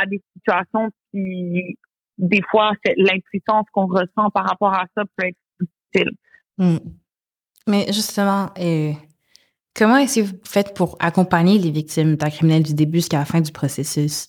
à 0.00 0.06
des 0.06 0.22
situations 0.36 0.90
qui, 1.10 1.76
des 2.16 2.42
fois, 2.50 2.72
l'impuissance 2.96 3.66
qu'on 3.72 3.86
ressent 3.86 4.30
par 4.32 4.46
rapport 4.46 4.72
à 4.72 4.84
ça 4.94 5.04
peut 5.16 5.26
être 5.26 5.36
difficile. 5.60 6.12
Mm. 6.58 6.76
Mais 7.66 7.86
justement, 7.88 8.50
euh, 8.58 8.92
comment 9.74 9.96
est-ce 9.96 10.20
que 10.20 10.26
vous 10.26 10.40
faites 10.44 10.74
pour 10.74 10.96
accompagner 11.00 11.58
les 11.58 11.70
victimes 11.70 12.16
d'un 12.16 12.30
criminel 12.30 12.62
du 12.62 12.74
début 12.74 12.98
jusqu'à 12.98 13.18
la 13.18 13.24
fin 13.24 13.40
du 13.40 13.52
processus? 13.52 14.28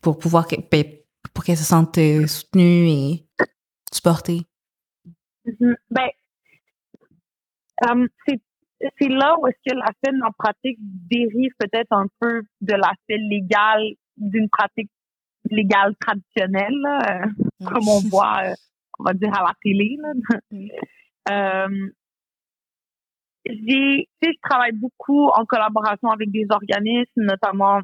Pour 0.00 0.18
pouvoir 0.18 0.46
ben, 0.70 0.84
pour 1.34 1.44
qu'elles 1.44 1.56
se 1.56 1.64
sentent 1.64 1.98
euh, 1.98 2.26
soutenues 2.26 2.88
et 2.88 3.26
supportées? 3.92 4.42
Mm-hmm. 5.46 5.74
Ben, 5.90 6.08
euh, 7.84 8.06
c'est 8.98 9.08
là 9.08 9.36
où 9.38 9.46
est-ce 9.46 9.72
que 9.72 9.76
la 9.76 9.90
scène 10.04 10.22
en 10.22 10.32
pratique 10.32 10.78
dérive 10.80 11.52
peut-être 11.58 11.92
un 11.92 12.06
peu 12.20 12.42
de 12.60 12.74
l'aspect 12.74 13.18
légal 13.18 13.82
d'une 14.16 14.48
pratique 14.48 14.90
légale 15.50 15.94
traditionnelle, 16.00 16.86
euh, 16.86 17.26
mm. 17.60 17.66
comme 17.66 17.88
on 17.88 18.00
voit, 18.08 18.40
euh, 18.44 18.54
on 18.98 19.04
va 19.04 19.14
dire 19.14 19.34
à 19.34 19.42
la 19.42 19.52
télé. 19.62 19.96
Là. 20.00 20.38
Mm. 20.50 20.68
Euh, 21.30 21.90
j'ai, 23.46 24.08
je 24.22 24.30
travaille 24.42 24.72
beaucoup 24.72 25.28
en 25.28 25.44
collaboration 25.44 26.10
avec 26.10 26.30
des 26.30 26.46
organismes, 26.50 27.22
notamment 27.22 27.80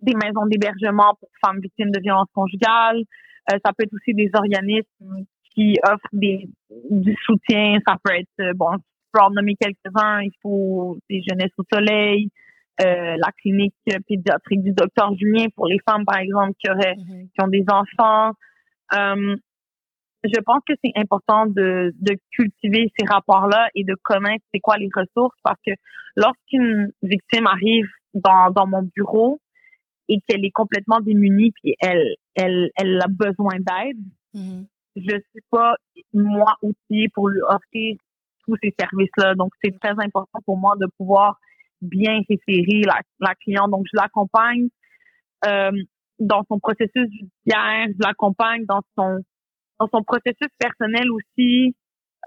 des 0.00 0.14
maisons 0.14 0.46
d'hébergement 0.46 1.14
pour 1.18 1.28
femmes 1.44 1.60
victimes 1.60 1.90
de 1.90 2.00
violences 2.00 2.28
conjugales. 2.34 3.02
ça 3.48 3.72
peut 3.72 3.84
être 3.84 3.94
aussi 3.94 4.12
des 4.12 4.30
organismes 4.34 5.24
qui 5.54 5.78
offrent 5.88 6.08
des, 6.12 6.48
du 6.90 7.16
soutien. 7.24 7.78
Ça 7.86 7.96
peut 8.02 8.12
être, 8.12 8.52
bon, 8.56 8.76
peux 9.14 9.22
en 9.22 9.30
nommer 9.30 9.54
quelques-uns. 9.56 10.22
Il 10.22 10.32
faut 10.42 10.98
des 11.08 11.22
Jeunesse 11.22 11.52
au 11.58 11.64
Soleil, 11.72 12.28
euh, 12.80 13.16
la 13.16 13.30
clinique 13.40 13.74
pédiatrique 14.08 14.62
du 14.62 14.72
docteur 14.72 15.14
Julien 15.16 15.46
pour 15.54 15.66
les 15.66 15.78
femmes, 15.88 16.04
par 16.04 16.18
exemple, 16.18 16.52
qui 16.58 16.70
auraient, 16.70 16.94
mm-hmm. 16.94 17.28
qui 17.30 17.42
ont 17.42 17.48
des 17.48 17.64
enfants. 17.68 18.32
Euh, 18.94 19.36
je 20.24 20.40
pense 20.40 20.62
que 20.66 20.72
c'est 20.82 20.92
important 20.96 21.46
de, 21.46 21.94
de 22.00 22.16
cultiver 22.32 22.90
ces 22.98 23.06
rapports-là 23.06 23.68
et 23.74 23.84
de 23.84 23.94
connaître 24.02 24.44
c'est 24.52 24.60
quoi 24.60 24.76
les 24.78 24.88
ressources 24.94 25.36
parce 25.42 25.58
que 25.66 25.72
lorsqu'une 26.16 26.90
victime 27.02 27.46
arrive 27.46 27.86
dans, 28.14 28.50
dans 28.50 28.66
mon 28.66 28.82
bureau 28.82 29.38
et 30.08 30.18
qu'elle 30.26 30.44
est 30.44 30.50
complètement 30.50 31.00
démunie 31.00 31.52
puis 31.52 31.76
elle, 31.78 32.14
elle, 32.34 32.70
elle 32.76 33.00
a 33.02 33.08
besoin 33.08 33.56
d'aide, 33.58 33.98
mm-hmm. 34.34 34.66
je 34.96 35.16
suis 35.30 35.44
pas 35.50 35.76
moi 36.14 36.56
outillée 36.62 37.08
pour 37.10 37.28
lui 37.28 37.42
offrir 37.42 37.96
tous 38.46 38.56
ces 38.62 38.74
services-là. 38.78 39.34
Donc, 39.34 39.52
c'est 39.62 39.78
très 39.80 39.90
important 39.90 40.38
pour 40.44 40.56
moi 40.56 40.74
de 40.80 40.86
pouvoir 40.98 41.38
bien 41.80 42.20
référer 42.28 42.82
la, 42.86 43.00
la 43.20 43.34
cliente. 43.34 43.70
Donc, 43.70 43.86
je 43.92 43.96
l'accompagne 43.96 44.68
euh, 45.46 45.72
dans 46.18 46.44
son 46.48 46.58
processus 46.58 47.10
judiciaire, 47.10 47.86
je 47.88 48.06
l'accompagne 48.06 48.64
dans 48.66 48.80
son 48.96 49.18
dans 49.80 49.88
son 49.92 50.04
processus 50.04 50.48
personnel 50.56 51.10
aussi, 51.10 51.74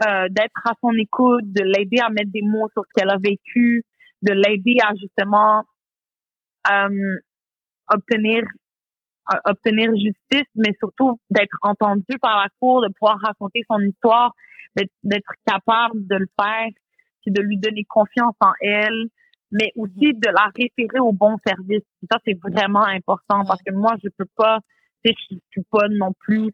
euh, 0.05 0.27
d'être 0.29 0.61
à 0.65 0.73
son 0.81 0.91
écoute, 0.91 1.45
de 1.45 1.63
l'aider 1.63 1.99
à 2.01 2.09
mettre 2.09 2.29
des 2.31 2.41
mots 2.41 2.67
sur 2.73 2.83
ce 2.83 2.89
qu'elle 2.93 3.09
a 3.09 3.17
vécu, 3.17 3.83
de 4.21 4.33
l'aider 4.33 4.75
à 4.83 4.93
justement 4.95 5.63
euh, 6.69 7.15
obtenir 7.89 8.43
obtenir 9.45 9.91
justice, 9.91 10.47
mais 10.55 10.73
surtout 10.79 11.19
d'être 11.29 11.57
entendu 11.61 12.17
par 12.21 12.37
la 12.37 12.47
cour, 12.61 12.81
de 12.81 12.87
pouvoir 12.97 13.17
raconter 13.21 13.61
son 13.69 13.79
histoire, 13.79 14.33
d'être 15.03 15.33
capable 15.45 16.07
de 16.07 16.15
le 16.15 16.27
faire, 16.39 16.69
puis 17.21 17.31
de 17.31 17.41
lui 17.41 17.57
donner 17.57 17.83
confiance 17.85 18.35
en 18.39 18.51
elle, 18.61 19.07
mais 19.51 19.71
aussi 19.75 20.13
de 20.13 20.27
la 20.27 20.51
référer 20.55 20.99
au 20.99 21.13
bon 21.13 21.37
service. 21.45 21.83
Ça, 22.11 22.19
c'est 22.25 22.37
vraiment 22.39 22.85
important 22.85 23.43
parce 23.45 23.61
que 23.63 23.73
moi, 23.73 23.95
je 24.03 24.09
peux 24.17 24.27
pas, 24.35 24.59
je 25.05 25.11
suis 25.19 25.63
pas 25.71 25.87
non 25.89 26.13
plus 26.19 26.51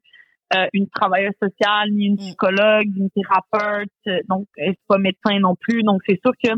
euh, 0.55 0.67
une 0.73 0.87
travailleuse 0.89 1.33
sociale, 1.41 1.91
ni 1.91 2.05
une 2.05 2.17
psychologue, 2.17 2.87
ni 2.87 3.01
une 3.01 3.09
thérapeute, 3.09 3.89
euh, 4.07 4.19
donc 4.29 4.47
je 4.57 4.65
suis 4.65 4.77
pas 4.87 4.97
médecin 4.97 5.39
non 5.39 5.55
plus. 5.55 5.81
Donc, 5.83 6.01
c'est 6.07 6.19
sûr 6.23 6.31
que 6.43 6.51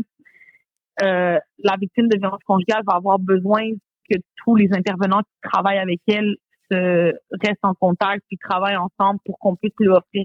euh, 1.02 1.38
la 1.58 1.76
victime 1.80 2.08
de 2.08 2.18
violence 2.18 2.42
conjugale 2.46 2.82
va 2.86 2.94
avoir 2.94 3.18
besoin 3.18 3.70
que 4.10 4.16
tous 4.36 4.56
les 4.56 4.68
intervenants 4.72 5.22
qui 5.22 5.50
travaillent 5.50 5.78
avec 5.78 6.00
elle 6.08 6.36
se 6.70 7.12
restent 7.42 7.64
en 7.64 7.74
contact 7.74 8.22
puis 8.28 8.38
travaillent 8.38 8.76
ensemble 8.76 9.20
pour 9.24 9.38
qu'on 9.38 9.56
puisse 9.56 9.74
lui 9.78 9.88
offrir 9.88 10.24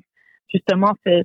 justement 0.53 0.93
ce, 1.05 1.23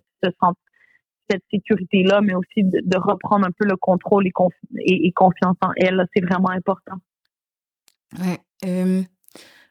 cette 1.31 1.43
sécurité-là, 1.51 2.21
mais 2.21 2.35
aussi 2.35 2.63
de, 2.63 2.99
reprendre 2.99 3.47
un 3.47 3.53
peu 3.59 3.67
le 3.67 3.77
contrôle 3.77 4.27
et, 4.27 5.13
confiance 5.13 5.57
en 5.61 5.71
elle. 5.77 6.07
C'est 6.15 6.25
vraiment 6.25 6.51
important. 6.51 6.97
Ouais. 8.19 8.39
Euh, 8.65 9.03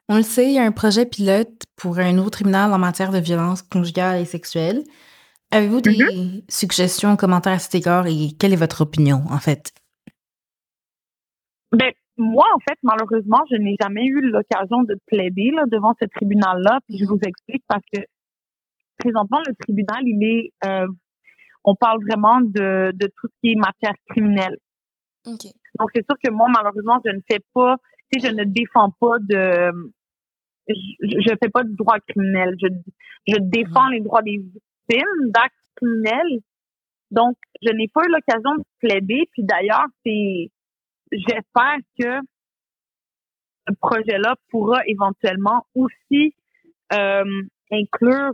on 0.10 0.18
le 0.18 0.24
sait, 0.24 0.46
il 0.46 0.54
y 0.54 0.60
a 0.60 0.64
un 0.64 0.72
projet 0.72 1.06
pilote 1.06 1.64
pour 1.76 1.98
un 2.00 2.12
nouveau 2.12 2.30
tribunal 2.30 2.72
en 2.74 2.78
matière 2.78 3.12
de 3.12 3.20
violence 3.20 3.62
conjugale 3.62 4.22
et 4.22 4.26
sexuelle. 4.26 4.84
Avez-vous 5.52 5.82
des 5.82 5.92
mm-hmm. 5.92 6.44
suggestions, 6.50 7.16
commentaires 7.16 7.54
à 7.54 7.60
cet 7.60 7.76
égard 7.76 8.08
et 8.08 8.32
quelle 8.40 8.54
est 8.54 8.58
votre 8.58 8.82
opinion, 8.82 9.24
en 9.30 9.40
fait? 9.40 9.72
Ben, 11.72 11.92
moi, 12.18 12.46
en 12.54 12.60
fait, 12.60 12.78
malheureusement, 12.84 13.42
je 13.50 13.58
n'ai 13.58 13.76
jamais 13.82 14.06
eu 14.06 14.22
l'occasion 14.22 14.84
de 14.84 14.98
plaider 15.08 15.52
devant 15.68 15.94
ce 16.00 16.06
tribunal-là. 16.06 16.80
Puis 16.88 16.98
je 16.98 17.06
mm-hmm. 17.06 17.08
vous 17.08 17.20
explique 17.26 17.64
parce 17.68 17.84
que 17.94 18.02
présentement, 18.98 19.42
le 19.48 19.54
tribunal, 19.56 20.02
il 20.04 20.24
est, 20.24 20.54
euh, 20.66 20.88
on 21.64 21.75
parle 21.75 22.00
vraiment 22.06 22.42
de, 22.42 22.92
de 22.94 23.08
tout 23.08 23.28
ce 23.28 23.34
qui 23.42 23.52
est 23.52 23.56
matière 23.56 23.96
criminelle. 24.10 24.58
Donc, 25.80 25.90
c'est 25.94 26.06
sûr 26.06 26.16
que 26.24 26.32
moi, 26.32 26.48
malheureusement, 26.54 27.00
je 27.06 27.12
ne 27.12 27.20
fais 27.30 27.42
pas, 27.54 27.78
tu 28.12 28.20
sais, 28.20 28.30
je 28.30 28.34
ne 28.34 28.44
défends 28.44 28.92
pas 29.00 29.18
de, 29.20 29.72
je, 30.70 30.74
je 31.02 31.34
fais 31.42 31.50
pas 31.50 31.64
du 31.64 31.75
droit 31.75 32.00
criminel. 32.08 32.56
Je, 32.62 32.68
je 33.28 33.38
défends 33.40 33.88
les 33.90 34.02
droits 34.02 34.22
des 34.22 34.38
victimes 34.38 35.32
d'actes 35.32 35.56
criminels. 35.75 36.40
Donc, 37.12 37.38
je 37.62 37.72
n'ai 37.72 37.88
pas 37.88 38.06
eu 38.06 38.12
l'occasion 38.12 38.56
de 38.56 38.64
plaider. 38.80 39.28
Puis 39.32 39.44
d'ailleurs, 39.44 39.88
c'est, 40.06 40.52
j'espère 41.12 41.78
que 42.00 42.20
ce 43.68 43.74
projet-là 43.80 44.36
pourra 44.50 44.82
éventuellement 44.86 45.66
aussi 45.74 46.36
euh, 46.94 47.24
inclure 47.72 48.32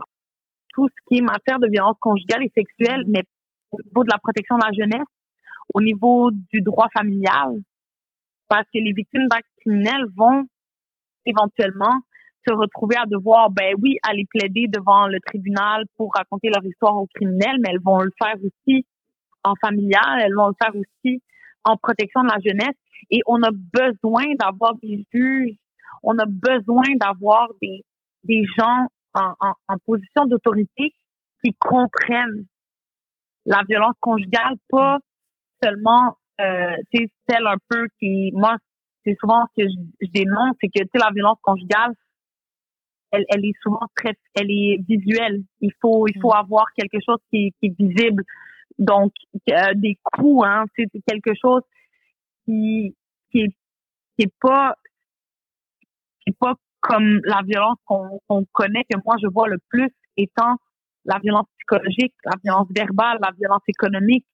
tout 0.74 0.88
ce 0.88 0.94
qui 1.06 1.18
est 1.18 1.22
matière 1.22 1.58
de 1.58 1.68
violence 1.68 1.96
conjugale 2.00 2.44
et 2.44 2.52
sexuelle, 2.54 3.04
mais 3.06 3.22
au 3.70 3.78
niveau 3.82 4.04
de 4.04 4.10
la 4.10 4.18
protection 4.18 4.56
de 4.56 4.64
la 4.64 4.72
jeunesse, 4.72 5.08
au 5.74 5.80
niveau 5.80 6.30
du 6.30 6.60
droit 6.60 6.88
familial, 6.94 7.60
parce 8.48 8.66
que 8.72 8.78
les 8.78 8.92
victimes 8.92 9.28
d'actes 9.28 9.48
criminels 9.60 10.06
vont 10.16 10.44
éventuellement 11.24 11.94
se 12.46 12.52
retrouver 12.52 12.96
à 12.96 13.06
devoir, 13.06 13.50
ben 13.50 13.74
oui, 13.80 13.96
aller 14.02 14.26
plaider 14.28 14.66
devant 14.68 15.06
le 15.06 15.20
tribunal 15.20 15.84
pour 15.96 16.12
raconter 16.14 16.48
leur 16.48 16.64
histoire 16.64 16.96
aux 16.96 17.06
criminels, 17.14 17.58
mais 17.60 17.70
elles 17.70 17.82
vont 17.82 18.00
le 18.00 18.10
faire 18.20 18.34
aussi 18.36 18.84
en 19.44 19.54
familial, 19.60 20.20
elles 20.20 20.34
vont 20.34 20.48
le 20.48 20.54
faire 20.60 20.74
aussi 20.74 21.22
en 21.64 21.76
protection 21.76 22.22
de 22.22 22.28
la 22.28 22.38
jeunesse. 22.44 22.76
Et 23.10 23.20
on 23.26 23.42
a 23.42 23.50
besoin 23.52 24.24
d'avoir 24.38 24.74
des 24.82 25.06
juges, 25.12 25.56
on 26.02 26.18
a 26.18 26.26
besoin 26.26 26.96
d'avoir 27.00 27.48
des, 27.60 27.84
des 28.24 28.44
gens 28.58 28.86
en, 29.14 29.34
en, 29.68 29.78
position 29.84 30.26
d'autorité 30.26 30.94
qui 31.42 31.54
comprennent 31.58 32.46
la 33.44 33.62
violence 33.68 33.96
conjugale, 34.00 34.56
pas 34.68 34.98
seulement 35.62 36.16
euh, 36.40 36.76
c'est 36.92 37.10
celle 37.28 37.46
un 37.46 37.56
peu 37.68 37.86
qui 37.98 38.32
moi 38.34 38.56
c'est 39.04 39.16
souvent 39.20 39.44
ce 39.56 39.62
que 39.62 39.68
je, 39.68 40.10
dénonce 40.12 40.56
c'est 40.60 40.68
que 40.68 40.82
tu 40.82 40.88
sais 40.92 40.98
la 40.98 41.10
violence 41.12 41.38
conjugale 41.42 41.92
elle, 43.10 43.24
elle 43.28 43.44
est 43.44 43.52
souvent 43.62 43.86
très 43.94 44.14
elle 44.34 44.50
est 44.50 44.80
visuelle 44.88 45.42
il 45.60 45.72
faut 45.80 46.06
il 46.08 46.18
faut 46.20 46.30
mm. 46.30 46.36
avoir 46.36 46.64
quelque 46.76 46.98
chose 47.04 47.18
qui, 47.30 47.52
qui 47.60 47.66
est 47.66 47.78
visible 47.78 48.24
donc 48.78 49.12
euh, 49.50 49.74
des 49.74 49.98
coups 50.02 50.46
hein 50.46 50.64
c'est 50.74 50.88
quelque 51.06 51.32
chose 51.40 51.62
qui 52.44 52.96
qui 53.30 53.42
est 53.42 53.54
qui 54.16 54.24
est 54.24 54.34
pas 54.40 54.74
qui 56.20 56.30
est 56.30 56.38
pas 56.38 56.54
comme 56.82 57.20
la 57.24 57.40
violence 57.46 57.78
qu'on 57.86 58.44
connaît, 58.52 58.84
que 58.84 58.98
moi 59.06 59.16
je 59.22 59.28
vois 59.28 59.48
le 59.48 59.58
plus 59.68 59.88
étant 60.16 60.56
la 61.04 61.18
violence 61.18 61.46
psychologique, 61.58 62.14
la 62.24 62.36
violence 62.44 62.68
verbale, 62.74 63.18
la 63.20 63.30
violence 63.38 63.62
économique. 63.68 64.26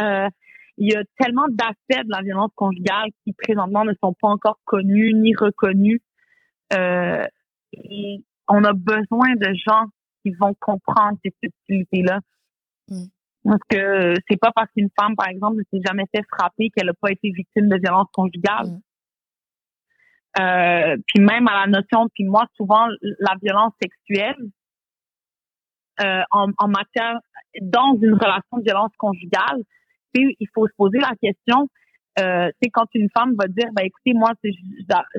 Euh, 0.00 0.28
il 0.78 0.92
y 0.92 0.96
a 0.96 1.02
tellement 1.18 1.46
d'aspects 1.48 2.04
de 2.04 2.10
la 2.10 2.20
violence 2.22 2.50
conjugale 2.54 3.08
qui 3.24 3.32
présentement 3.32 3.84
ne 3.84 3.94
sont 4.02 4.14
pas 4.20 4.28
encore 4.28 4.58
connus 4.64 5.14
ni 5.14 5.34
reconnus. 5.34 6.00
Euh, 6.72 7.24
et 7.72 8.24
on 8.48 8.62
a 8.64 8.72
besoin 8.72 9.34
de 9.36 9.54
gens 9.54 9.86
qui 10.22 10.32
vont 10.32 10.54
comprendre 10.60 11.16
ces 11.24 11.32
subtilités-là. 11.42 12.20
Mm. 12.88 13.04
Parce 13.44 13.62
que 13.68 14.14
c'est 14.28 14.38
pas 14.38 14.50
parce 14.54 14.70
qu'une 14.72 14.90
femme, 14.98 15.14
par 15.16 15.28
exemple, 15.28 15.58
ne 15.58 15.62
s'est 15.70 15.84
jamais 15.86 16.04
fait 16.14 16.24
frapper 16.28 16.70
qu'elle 16.70 16.86
n'a 16.86 16.94
pas 17.00 17.12
été 17.12 17.30
victime 17.30 17.68
de 17.68 17.78
violence 17.78 18.08
conjugale. 18.12 18.66
Mm. 18.66 18.80
Euh, 20.38 20.96
puis 21.06 21.22
même 21.22 21.48
à 21.48 21.66
la 21.66 21.66
notion, 21.66 22.08
puis 22.14 22.24
moi 22.24 22.46
souvent 22.56 22.86
la 23.20 23.34
violence 23.42 23.72
sexuelle 23.80 24.36
euh, 26.02 26.22
en, 26.30 26.48
en, 26.58 26.68
matière 26.68 27.18
dans 27.62 27.94
une 28.02 28.14
relation 28.14 28.58
de 28.58 28.62
violence 28.62 28.92
conjugale, 28.98 29.62
il 30.14 30.48
faut 30.54 30.66
se 30.66 30.72
poser 30.76 30.98
la 30.98 31.12
question. 31.22 31.68
Euh, 32.18 32.50
c'est 32.60 32.70
quand 32.70 32.86
une 32.94 33.08
femme 33.16 33.34
va 33.38 33.46
dire, 33.46 33.70
ben 33.72 33.84
écoutez, 33.84 34.12
moi 34.14 34.32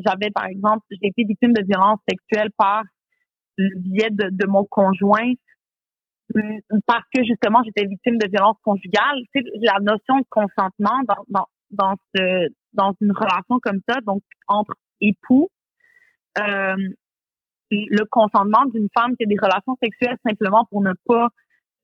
j'avais 0.06 0.30
par 0.32 0.46
exemple, 0.46 0.86
j'ai 0.92 1.08
été 1.08 1.24
victime 1.24 1.54
de 1.54 1.64
violence 1.64 2.00
sexuelle 2.08 2.50
par 2.58 2.84
le 3.58 3.70
biais 3.80 4.10
de, 4.12 4.30
de 4.32 4.48
mon 4.48 4.66
conjoint 4.66 5.34
parce 6.86 7.06
que 7.16 7.24
justement 7.24 7.64
j'étais 7.64 7.88
victime 7.88 8.18
de 8.18 8.28
violence 8.28 8.58
conjugale. 8.64 9.18
C'est 9.34 9.44
la 9.62 9.80
notion 9.82 10.20
de 10.20 10.26
consentement 10.30 11.02
dans, 11.08 11.24
dans, 11.30 11.48
dans, 11.72 11.96
ce, 12.16 12.50
dans 12.74 12.94
une 13.02 13.12
relation 13.12 13.60
comme 13.62 13.80
ça, 13.88 14.00
donc 14.02 14.22
entre 14.48 14.74
époux, 15.02 15.50
euh, 16.40 16.76
le 17.72 18.06
consentement 18.06 18.66
d'une 18.66 18.88
femme 18.98 19.16
qui 19.18 19.24
a 19.24 19.28
des 19.28 19.38
relations 19.42 19.76
sexuelles 19.82 20.18
simplement 20.26 20.66
pour 20.70 20.82
ne 20.82 20.94
pas 21.06 21.30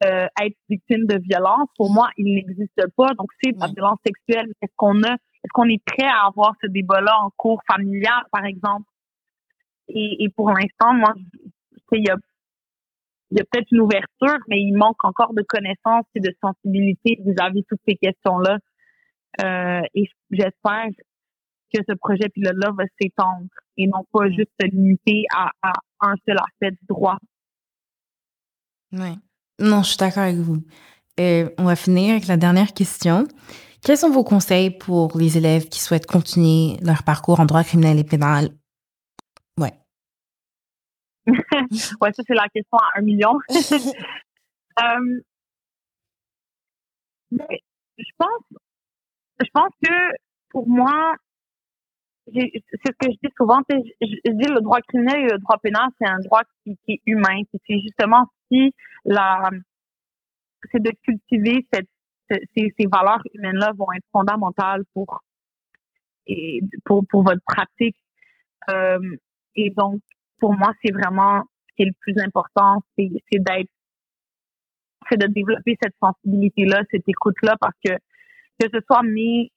euh, 0.06 0.28
être 0.42 0.58
victime 0.70 1.06
de 1.06 1.20
violence. 1.20 1.70
Pour 1.78 1.92
moi, 1.92 2.10
il 2.18 2.36
n'existe 2.36 2.84
pas. 2.96 3.14
Donc, 3.16 3.28
c'est 3.42 3.52
de 3.52 3.60
la 3.60 3.68
violence 3.68 4.00
sexuelle. 4.06 4.52
Est-ce 4.62 4.74
qu'on 4.76 5.02
a, 5.04 5.14
est-ce 5.14 5.52
qu'on 5.54 5.70
est 5.70 5.84
prêt 5.86 6.08
à 6.08 6.28
avoir 6.28 6.54
ce 6.62 6.68
débat-là 6.68 7.14
en 7.22 7.30
cours 7.38 7.62
familial, 7.72 8.24
par 8.32 8.46
exemple? 8.46 8.86
Et, 9.90 10.24
et 10.24 10.30
pour 10.30 10.50
l'instant, 10.50 10.94
moi, 10.94 11.14
il 11.92 12.06
y 12.06 12.10
a, 12.10 12.16
y 13.32 13.40
a 13.40 13.44
peut-être 13.44 13.72
une 13.72 13.82
ouverture, 13.82 14.40
mais 14.48 14.60
il 14.60 14.74
manque 14.74 15.04
encore 15.04 15.34
de 15.34 15.44
connaissances 15.44 16.06
et 16.16 16.20
de 16.20 16.34
sensibilité 16.42 17.18
vis-à-vis 17.26 17.62
de 17.62 17.66
toutes 17.70 17.82
ces 17.88 17.96
questions-là. 17.96 18.58
Euh, 19.44 19.82
et 19.94 20.06
j'espère 20.32 20.88
que 21.74 21.82
ce 21.88 21.96
projet 21.96 22.30
pilote-là 22.30 22.72
va 22.78 22.84
s'étendre 23.02 23.48
et 23.78 23.88
non 23.88 24.06
pas 24.12 24.30
juste 24.30 24.52
se 24.60 24.68
limiter 24.68 25.24
à, 25.34 25.52
à 25.62 25.74
un 26.02 26.16
seul 26.28 26.38
aspect 26.38 26.72
du 26.72 26.86
droit. 26.88 27.18
Oui. 28.92 29.18
Non, 29.60 29.82
je 29.82 29.90
suis 29.90 29.98
d'accord 29.98 30.24
avec 30.24 30.38
vous. 30.38 30.64
Et 31.18 31.46
on 31.58 31.66
va 31.66 31.76
finir 31.76 32.12
avec 32.12 32.28
la 32.28 32.38
dernière 32.38 32.74
question. 32.74 33.28
Quels 33.84 33.98
sont 33.98 34.10
vos 34.10 34.24
conseils 34.24 34.72
pour 34.72 35.18
les 35.18 35.38
élèves 35.38 35.68
qui 35.68 35.80
souhaitent 35.80 36.06
continuer 36.06 36.78
leur 36.82 37.04
parcours 37.04 37.40
en 37.40 37.46
droit 37.46 37.64
criminel 37.64 38.00
et 38.00 38.04
pénal? 38.04 38.50
Ouais. 39.58 39.74
ouais, 41.28 42.14
ça, 42.14 42.24
c'est 42.26 42.34
la 42.34 42.48
question 42.50 42.78
à 42.78 43.00
un 43.00 43.02
million. 43.02 43.34
Euh, 44.82 45.22
je 47.32 48.12
pense, 48.18 48.60
je 49.40 49.50
pense 49.54 49.72
que 49.84 49.94
pour 50.50 50.68
moi, 50.68 51.16
c'est 52.32 52.52
ce 52.86 52.92
que 52.92 53.12
je 53.12 53.18
dis 53.22 53.34
souvent, 53.38 53.62
je, 53.70 53.76
je, 54.02 54.32
dis 54.32 54.48
le 54.48 54.62
droit 54.62 54.80
criminel 54.82 55.26
et 55.26 55.32
le 55.32 55.38
droit 55.40 55.58
pénal, 55.58 55.90
c'est 56.00 56.08
un 56.08 56.20
droit 56.20 56.42
qui, 56.64 56.78
qui 56.86 56.94
est 56.94 57.02
humain. 57.06 57.42
C'est 57.52 57.80
justement 57.80 58.28
si 58.50 58.74
la, 59.06 59.50
c'est 60.72 60.82
de 60.82 60.92
cultiver 61.04 61.68
cette, 61.74 61.90
ces, 62.30 62.88
valeurs 62.92 63.22
humaines-là 63.34 63.72
vont 63.76 63.92
être 63.96 64.06
fondamentales 64.12 64.84
pour, 64.94 65.22
et 66.28 66.62
pour, 66.86 67.06
pour 67.08 67.24
votre 67.24 67.42
pratique. 67.46 67.98
Euh, 68.70 69.00
et 69.56 69.70
donc, 69.72 70.00
pour 70.40 70.54
moi, 70.54 70.74
c'est 70.84 70.94
vraiment 70.94 71.44
ce 71.70 71.76
qui 71.76 71.84
est 71.84 71.88
le 71.88 71.94
plus 72.00 72.18
important, 72.20 72.82
c'est 72.98 73.10
d'être, 73.34 73.70
c'est 75.10 75.18
de 75.18 75.28
développer 75.28 75.78
cette 75.82 75.96
sensibilité-là, 76.02 76.84
cette 76.90 77.08
écoute-là, 77.08 77.58
parce 77.60 77.76
que 77.84 77.92
que 78.60 78.68
ce 78.72 78.80
soit 78.86 79.04
mes, 79.04 79.52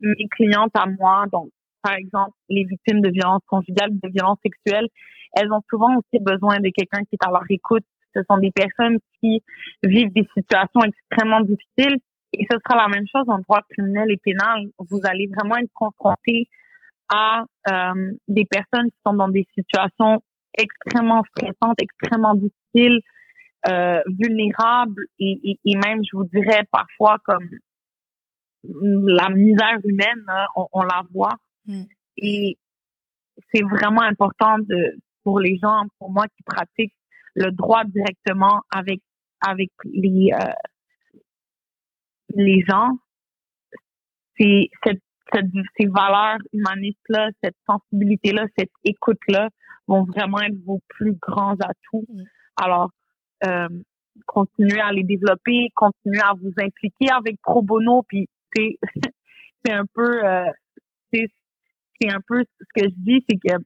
mes 0.00 0.28
clientes 0.30 0.70
à 0.74 0.86
moi, 0.86 1.24
donc 1.32 1.50
par 1.82 1.94
exemple 1.94 2.32
les 2.48 2.64
victimes 2.64 3.00
de 3.00 3.10
violences 3.10 3.42
conjugales, 3.46 3.90
de 3.92 4.08
violences 4.08 4.38
sexuelles, 4.42 4.88
elles 5.36 5.52
ont 5.52 5.62
souvent 5.70 5.96
aussi 5.96 6.22
besoin 6.22 6.58
de 6.58 6.70
quelqu'un 6.74 7.04
qui 7.04 7.14
est 7.14 7.24
à 7.24 7.30
leur 7.30 7.44
écoute. 7.48 7.84
Ce 8.14 8.22
sont 8.28 8.38
des 8.38 8.50
personnes 8.50 8.98
qui 9.20 9.42
vivent 9.84 10.12
des 10.12 10.28
situations 10.34 10.80
extrêmement 10.82 11.40
difficiles 11.40 11.98
et 12.32 12.46
ce 12.50 12.58
sera 12.58 12.82
la 12.82 12.88
même 12.88 13.06
chose 13.06 13.28
en 13.28 13.38
droit 13.38 13.60
criminel 13.70 14.10
et 14.10 14.16
pénal. 14.16 14.66
Vous 14.78 15.00
allez 15.04 15.28
vraiment 15.28 15.56
être 15.56 15.72
confronté 15.74 16.48
à 17.12 17.44
euh, 17.70 18.12
des 18.28 18.44
personnes 18.44 18.90
qui 18.90 18.98
sont 19.04 19.14
dans 19.14 19.28
des 19.28 19.46
situations 19.54 20.22
extrêmement 20.56 21.22
stressantes, 21.36 21.80
extrêmement 21.80 22.34
difficiles, 22.34 23.00
euh, 23.68 24.00
vulnérables 24.06 25.04
et, 25.18 25.38
et, 25.44 25.58
et, 25.64 25.76
même, 25.76 26.02
je 26.04 26.16
vous 26.16 26.24
dirais, 26.24 26.62
parfois 26.70 27.18
comme 27.24 27.48
la 28.62 29.28
misère 29.30 29.78
humaine, 29.84 30.24
hein, 30.28 30.46
on, 30.56 30.66
on 30.72 30.82
la 30.82 31.02
voit. 31.12 31.36
Mm. 31.66 31.82
Et 32.18 32.58
c'est 33.52 33.62
vraiment 33.62 34.02
important 34.02 34.58
de, 34.58 34.98
pour 35.24 35.40
les 35.40 35.58
gens, 35.58 35.84
pour 35.98 36.10
moi 36.10 36.26
qui 36.28 36.42
pratiquent 36.44 36.94
le 37.34 37.50
droit 37.50 37.84
directement 37.84 38.62
avec 38.70 39.00
avec 39.40 39.70
les 39.84 40.32
euh, 40.34 40.52
les 42.34 42.62
gens, 42.68 42.90
c'est 44.38 44.68
cette, 44.84 45.02
cette, 45.32 45.46
ces 45.78 45.86
valeurs 45.86 46.38
humanistes 46.52 46.98
là, 47.08 47.30
cette 47.42 47.56
sensibilité 47.66 48.32
là, 48.32 48.46
cette 48.58 48.70
écoute 48.84 49.20
là 49.28 49.48
vont 49.86 50.04
vraiment 50.04 50.40
être 50.40 50.58
vos 50.64 50.80
plus 50.88 51.14
grands 51.14 51.56
atouts. 51.60 52.06
Mm. 52.08 52.22
Alors 52.56 52.90
euh, 53.44 53.68
continuez 54.26 54.80
à 54.80 54.92
les 54.92 55.04
développer, 55.04 55.68
continuez 55.74 56.20
à 56.20 56.34
vous 56.34 56.52
impliquer 56.58 57.10
avec 57.10 57.40
pro 57.42 57.62
bono, 57.62 58.02
puis 58.02 58.28
c'est 58.54 58.78
c'est 59.64 59.72
un 59.72 59.86
peu 59.94 60.24
euh, 60.24 60.50
c'est 61.12 61.28
c'est 62.00 62.10
un 62.10 62.20
peu 62.26 62.42
ce 62.58 62.82
que 62.82 62.88
je 62.88 62.94
dis, 62.96 63.24
c'est 63.28 63.36
que 63.36 63.56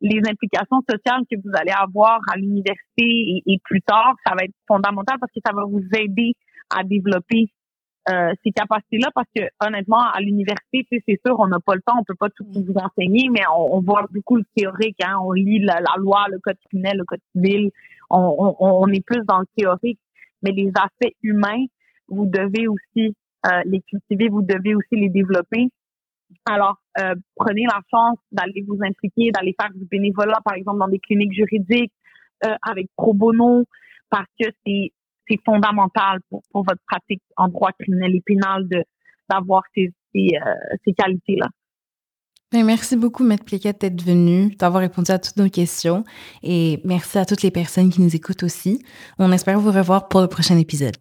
les 0.00 0.20
implications 0.28 0.82
sociales 0.88 1.22
que 1.30 1.36
vous 1.42 1.50
allez 1.54 1.72
avoir 1.72 2.20
à 2.30 2.36
l'université 2.36 3.42
et, 3.46 3.58
plus 3.64 3.80
tard, 3.82 4.14
ça 4.26 4.34
va 4.34 4.44
être 4.44 4.54
fondamental 4.68 5.16
parce 5.18 5.32
que 5.32 5.40
ça 5.44 5.52
va 5.54 5.64
vous 5.64 5.82
aider 5.98 6.34
à 6.70 6.84
développer 6.84 7.46
euh, 8.08 8.32
ces 8.44 8.52
capacités-là 8.52 9.08
parce 9.14 9.28
que 9.34 9.42
honnêtement, 9.64 10.00
à 10.00 10.20
l'université, 10.20 10.86
c'est 10.90 11.20
sûr, 11.26 11.38
on 11.38 11.48
n'a 11.48 11.58
pas 11.60 11.74
le 11.74 11.80
temps, 11.80 11.98
on 11.98 12.04
peut 12.04 12.14
pas 12.14 12.28
tout 12.30 12.46
vous 12.52 12.74
enseigner, 12.76 13.28
mais 13.30 13.42
on, 13.56 13.80
voit 13.80 14.06
beaucoup 14.12 14.36
le 14.36 14.44
théorique, 14.54 15.02
hein, 15.02 15.16
on 15.22 15.32
lit 15.32 15.58
la, 15.60 15.80
loi, 15.96 16.26
le 16.30 16.38
code 16.38 16.58
criminel, 16.68 16.98
le 16.98 17.04
code 17.04 17.20
civil, 17.34 17.70
on, 18.10 18.54
on, 18.60 18.86
est 18.88 19.04
plus 19.04 19.24
dans 19.26 19.40
le 19.40 19.46
théorique, 19.56 19.98
mais 20.42 20.52
les 20.52 20.70
aspects 20.76 21.14
humains, 21.22 21.64
vous 22.08 22.26
devez 22.26 22.68
aussi 22.68 23.16
euh, 23.46 23.62
les 23.64 23.80
cultiver, 23.80 24.28
vous 24.28 24.42
devez 24.42 24.74
aussi 24.74 24.94
les 24.94 25.08
développer. 25.08 25.68
Alors, 26.46 26.76
euh, 27.00 27.14
prenez 27.34 27.64
la 27.64 27.80
chance 27.90 28.18
d'aller 28.30 28.64
vous 28.66 28.78
impliquer, 28.82 29.30
d'aller 29.32 29.54
faire 29.60 29.70
du 29.74 29.84
bénévolat, 29.84 30.38
par 30.44 30.54
exemple, 30.54 30.78
dans 30.78 30.88
des 30.88 31.00
cliniques 31.00 31.32
juridiques, 31.32 31.92
euh, 32.44 32.54
avec 32.62 32.86
pro 32.96 33.14
bono, 33.14 33.64
parce 34.08 34.28
que 34.40 34.46
c'est 34.64 34.92
fondamental 35.44 36.20
pour, 36.30 36.42
pour 36.52 36.62
votre 36.62 36.80
pratique 36.86 37.22
en 37.36 37.48
droit 37.48 37.72
criminel 37.78 38.14
et 38.14 38.22
pénal 38.24 38.68
d'avoir 39.28 39.62
ces, 39.74 39.92
ces, 40.14 40.30
euh, 40.36 40.54
ces 40.84 40.92
qualités-là. 40.92 41.48
Ben, 42.52 42.64
merci 42.64 42.96
beaucoup, 42.96 43.24
Maître 43.24 43.44
Pliquette, 43.44 43.80
d'être 43.80 44.00
venu, 44.02 44.54
d'avoir 44.54 44.80
répondu 44.80 45.10
à 45.10 45.18
toutes 45.18 45.36
nos 45.36 45.48
questions. 45.48 46.04
Et 46.44 46.80
merci 46.84 47.18
à 47.18 47.24
toutes 47.24 47.42
les 47.42 47.50
personnes 47.50 47.90
qui 47.90 48.00
nous 48.00 48.14
écoutent 48.14 48.44
aussi. 48.44 48.84
On 49.18 49.32
espère 49.32 49.58
vous 49.58 49.72
revoir 49.72 50.06
pour 50.06 50.20
le 50.20 50.28
prochain 50.28 50.56
épisode. 50.56 50.96